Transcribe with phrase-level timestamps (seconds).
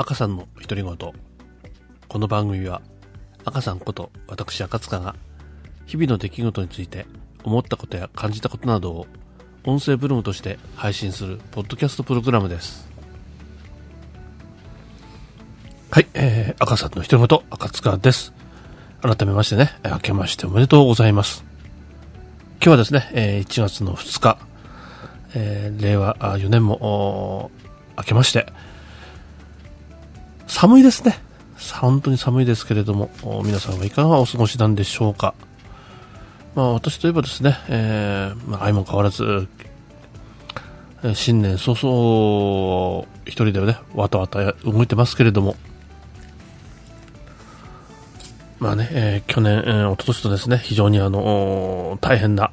[0.00, 0.96] 赤さんの独り言。
[2.08, 2.80] この番組は、
[3.44, 5.14] 赤さんこと私赤塚が、
[5.84, 7.04] 日々の出来事について
[7.44, 9.06] 思ったことや感じたことなどを
[9.62, 12.88] 音声ブログとして配信するポッドキャストプログラムです。
[15.90, 18.32] はい、えー、赤さんの独り言、赤塚です。
[19.02, 21.44] 改めましてね、明けましておめでとうございます。
[22.54, 24.38] 今日はですね、えー1月の2日、
[25.34, 27.50] えー令和4年も
[27.98, 28.46] 明けまして、
[30.50, 31.16] 寒いですね。
[31.80, 33.10] 本当に寒いですけれども、
[33.44, 35.34] 皆さんはいかがお過ごしなんでしょうか。
[36.56, 39.48] まあ私といえばですね、えーまあ相も変わらず、
[41.14, 45.54] 新年早々、一人でね、わたわた動いてますけれども、
[48.58, 52.50] まあね、えー去年、えー、一昨年とですね、非常にあの、大変な、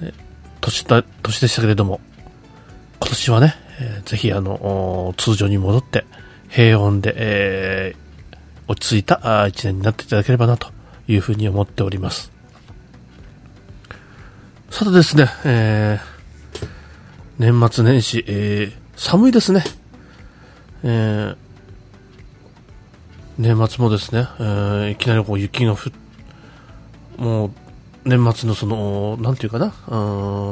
[0.00, 0.14] えー
[0.62, 2.00] 年だ、年でしたけれども、
[2.98, 6.06] 今年はね、えーぜひあの、通常に戻って、
[6.54, 8.04] 平穏で、えー
[8.66, 10.68] 落ち着いたあー一年になっていただければなと
[11.06, 12.32] いうふうに思っております。
[14.70, 16.14] さてですね、えー
[17.38, 19.64] 年末年始、えー寒いですね。
[20.82, 21.36] えー
[23.36, 25.78] 年末もですね、えーいきなりこう雪が降っ
[27.18, 27.50] もう
[28.06, 29.96] 年末のその、なんていうかな、う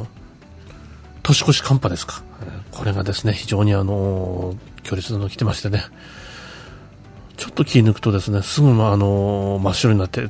[0.03, 0.06] ん
[1.22, 2.22] 年越し寒波ですか。
[2.72, 5.84] これがですね、非常にあのー強烈なの来てましてね、
[7.36, 10.28] ちょっと気抜くとですね、すぐまあの真っ白になって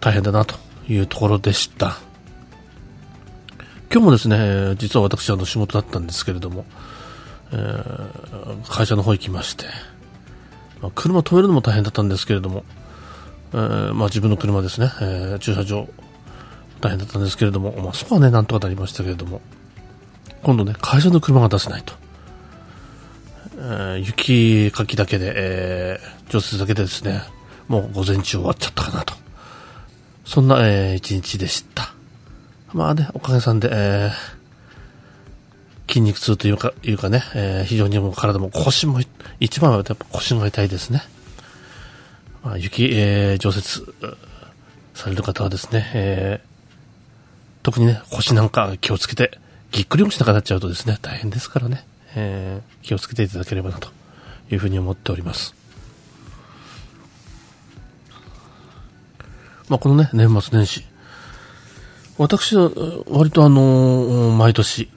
[0.00, 0.56] 大変だなと
[0.88, 1.98] いうところでした。
[3.92, 6.64] 今日もですね、実は私あの仕事だったんですけれども、
[7.52, 8.22] えー
[8.68, 9.66] 会社の方行きまして、
[10.80, 12.64] まあ車止めるのも大変だったんですけれども、
[13.52, 15.88] えーまあ、自分の車ですね、えー駐車場
[16.80, 19.40] 大変だったんですけれども、まあ、そこはね、なんとかなりましたけれども、
[20.42, 21.94] 今度ね、会社の車が出せないと。
[23.62, 27.22] えー雪かきだけで、えー除雪だけでですね、
[27.68, 29.14] もう午前中終わっちゃったかなと。
[30.24, 31.92] そんな、えー一日でした。
[32.72, 34.42] まあね、おかげさんで、えー
[35.88, 39.00] 筋肉痛というか、いうかね、えー非常にもう体も腰も、
[39.40, 41.02] 一番はやっぱ腰が痛いですね。
[42.42, 43.84] まあ、雪、えー除雪
[44.94, 46.52] される方はですね、えー
[47.62, 49.38] 特にね、腰なんか気をつけて、
[49.70, 51.84] ぎっくり腰なんかなっちゃうとですね、大変ですからね、
[52.16, 53.88] えー気をつけていただければなと
[54.50, 55.54] いうふうに思っております。
[59.68, 60.84] まあ、このね、年末年始。
[62.18, 62.70] 私は、
[63.06, 64.90] 割とあのー毎年、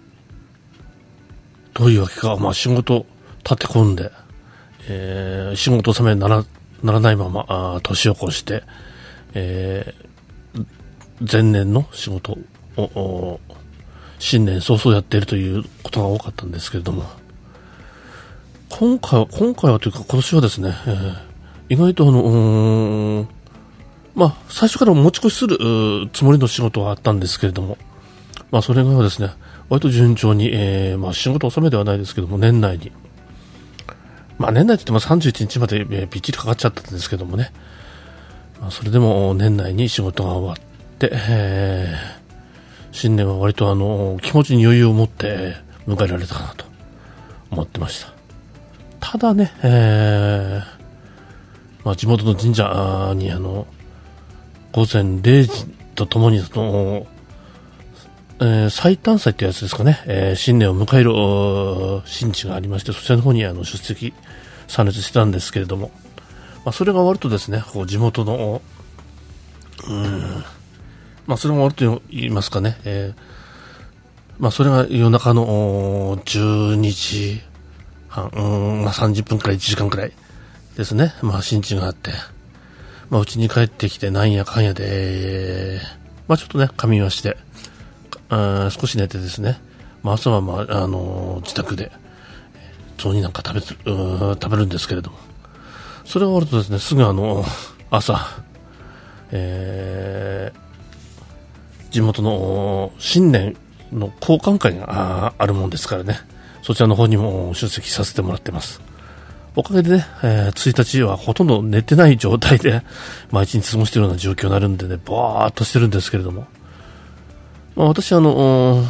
[1.74, 3.06] どういうわけか、まあ、仕事
[3.44, 4.12] 立て込んで、
[4.90, 6.44] えー仕事納めなら
[6.84, 8.64] ならないまま、あ年を越して、
[9.34, 10.06] えー
[11.32, 12.38] 前年の仕事
[12.76, 13.40] を、
[14.26, 17.04] 新年早々やっているということが多かったんですけれども、
[18.70, 21.36] 今回は、今回はというか今年はですね、えー
[21.68, 23.28] 意外とあの、
[24.14, 25.58] まあ、最初から持ち越しする
[26.14, 27.80] つもりの仕事はあったんですけれども、
[28.52, 29.32] まあ、それがですね、
[29.68, 32.92] 割と順調に、えーまあ、仕事納めではないですけども、年内に、
[34.38, 37.52] まあ、年内って言っても31日まで、えびっちりかかっちゃったんですけどもね、
[38.62, 42.25] まあ、それでも年内に仕事が終わって、えー
[42.96, 46.66] 新年は割とあの気持ちに余裕を持って迎えられたかなと
[47.52, 48.14] 思ってました。
[49.02, 53.68] ただね、えーまあ、地元の神社にあの
[54.72, 57.08] 午前0時とともにその、
[58.40, 61.12] えー最短祭ってやつですかね、えー新年を迎える
[62.20, 64.14] 神地がありまして、そちらの方にあの出席、
[64.70, 65.92] 参列してたんですけれども、
[66.64, 68.62] まあ、それが終わるとですね、こう地元の、
[69.88, 70.44] うん、
[71.28, 73.36] まあ、それが終わると言いますかね、えー
[74.38, 77.42] まあ、それが夜中の12時
[78.10, 80.12] 半、うんまあ、30分くらい、1時間くらい
[80.76, 82.12] ですね、まあ、新地があって、
[83.10, 85.80] まあ、うちに帰ってきて、なんやかんやで、えー
[86.28, 87.38] まあ、ちょっとね、仮眠はして、
[88.30, 89.60] あ少し寝てですね、
[90.04, 91.92] まあ、朝は、まあ、あのー自宅で、
[92.98, 93.56] 雑煮なんか食
[93.86, 95.18] べる、う食べるんですけれども、
[96.04, 97.46] それが終わるとですね、すぐあの、
[97.90, 98.20] 朝、
[99.32, 100.65] えー
[101.96, 103.56] 地元の新年
[103.94, 106.20] の交換会があるもんですからね、
[106.62, 108.82] そちらの方にも出席させてもらってます。
[109.56, 112.82] おかげでね、えー1日はほとんど寝てない状態で、
[113.32, 116.48] 毎日過ごしているような状況になるんでね、ぼーっとしてるんですけれども、
[117.78, 118.84] まあ、私あの、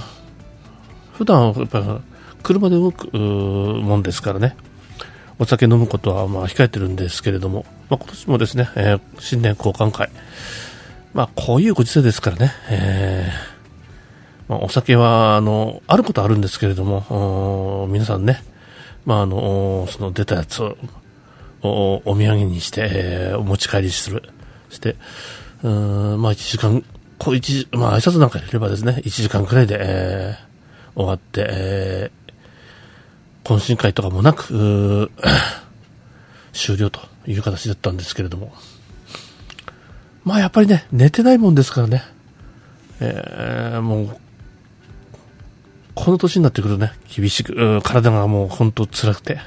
[1.14, 2.00] 普段やっぱ
[2.42, 4.56] 車で動くもんですからね、
[5.38, 10.10] お酒飲むことはまあ控えてるんですけれども、まあ、今年もですね、えー新年交換会、
[11.16, 18.44] まあ、こういうご時世ですからね、えーまあ、お酒はあのあることあるんですけれども、皆さんね、
[19.06, 20.76] まあ、あの、その出たやつを
[21.62, 24.24] おお土産にして、えー、お持ち帰りする。
[24.70, 24.98] して、
[25.64, 26.84] うん、まあ1時間、
[27.18, 35.12] こう一まあ挨拶なんか入れればですね、1時間くらいで、えー、終わって、えー、懇親会とかもなく、
[36.52, 38.54] 終了という形だったんですけれども。
[40.26, 42.04] まあやっぱりね、寝てないもんですからね。
[43.00, 44.18] えー、もう、
[45.94, 49.40] この年になってくるとね、厳しく、体がもう本当辛くて。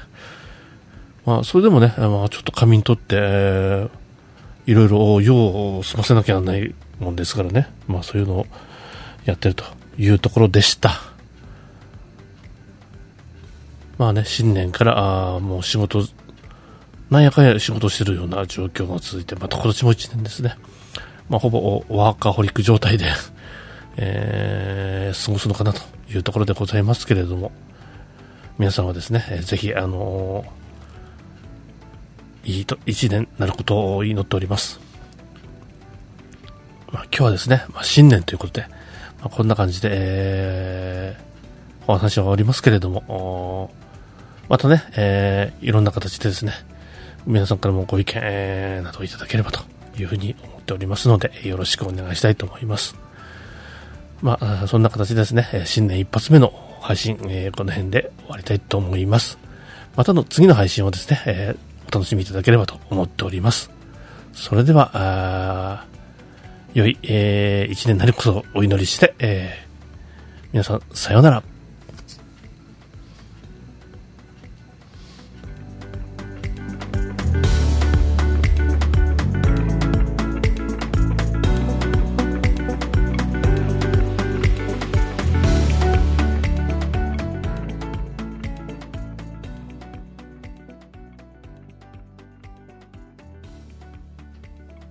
[1.25, 7.69] まあ、それでもね、まあ、ちょっと仮眠取って、えー、いろいろ用を済ませなきゃならないもんですからね。
[7.87, 8.45] まあ、そういうのを
[9.25, 9.65] やってると
[9.97, 11.01] いうところでした。
[13.97, 16.07] まあね、新年から、あもう仕事、
[17.09, 20.55] なんやかんや仕事してるような状況が続いて、また今年も1年ですね。
[21.29, 23.05] まあ、ほぼワーカーホリック状態で
[24.01, 27.51] えー、過ごすのかなというところでございますけれども、
[28.57, 34.79] 皆さんはですね、えー、ぜひ、あのー、いいと、一年なることを祈っております。
[36.93, 38.67] まあ、今日はですね、まあ、新年ということで、
[39.19, 43.69] まあ、こんな感じで、えー、お話は終わりますけれども、
[44.47, 46.53] またね、えー、いろんな形でですね、
[47.25, 49.61] 皆さんからもご意見、などいただければと
[49.97, 52.95] いうふうに思っておりますので、よろしくお願いしたいと思います。
[54.21, 59.37] まあ、そんな形ですね、新年一発目の配信、この辺で終わりたいと思います。
[59.95, 61.55] またの次の配信をですね、
[61.87, 63.71] お楽しみいただければと思っております。
[64.33, 65.85] それでは、
[66.73, 71.43] 良い、えー、一年なりこそお祈りして、えー、皆さん、さようなら。